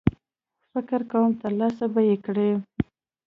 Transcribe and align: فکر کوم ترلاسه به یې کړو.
فکر 0.71 0.99
کوم 1.11 1.29
ترلاسه 1.41 1.85
به 1.93 2.01
یې 2.09 2.15
کړو. 2.25 2.49